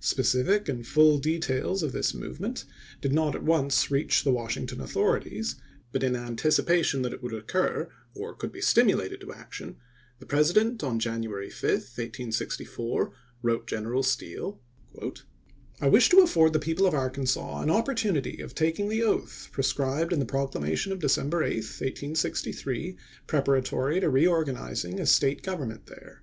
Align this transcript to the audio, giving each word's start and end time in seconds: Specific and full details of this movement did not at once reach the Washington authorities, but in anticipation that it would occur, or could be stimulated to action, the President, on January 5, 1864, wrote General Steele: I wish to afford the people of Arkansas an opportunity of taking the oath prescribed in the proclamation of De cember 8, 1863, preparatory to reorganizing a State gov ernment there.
Specific 0.00 0.70
and 0.70 0.86
full 0.86 1.18
details 1.18 1.82
of 1.82 1.92
this 1.92 2.14
movement 2.14 2.64
did 3.02 3.12
not 3.12 3.34
at 3.34 3.42
once 3.42 3.90
reach 3.90 4.24
the 4.24 4.30
Washington 4.32 4.80
authorities, 4.80 5.56
but 5.92 6.02
in 6.02 6.16
anticipation 6.16 7.02
that 7.02 7.12
it 7.12 7.22
would 7.22 7.34
occur, 7.34 7.90
or 8.14 8.34
could 8.34 8.50
be 8.52 8.62
stimulated 8.62 9.20
to 9.20 9.34
action, 9.34 9.76
the 10.18 10.24
President, 10.24 10.82
on 10.82 10.98
January 10.98 11.50
5, 11.50 11.64
1864, 11.70 13.12
wrote 13.42 13.66
General 13.66 14.02
Steele: 14.02 14.58
I 15.82 15.88
wish 15.88 16.08
to 16.08 16.20
afford 16.20 16.54
the 16.54 16.58
people 16.58 16.86
of 16.86 16.94
Arkansas 16.94 17.60
an 17.60 17.68
opportunity 17.68 18.40
of 18.40 18.54
taking 18.54 18.88
the 18.88 19.02
oath 19.02 19.50
prescribed 19.52 20.10
in 20.10 20.20
the 20.20 20.24
proclamation 20.24 20.90
of 20.90 21.00
De 21.00 21.06
cember 21.08 21.46
8, 21.46 21.56
1863, 21.56 22.96
preparatory 23.26 24.00
to 24.00 24.08
reorganizing 24.08 24.98
a 24.98 25.04
State 25.04 25.42
gov 25.42 25.60
ernment 25.60 25.84
there. 25.84 26.22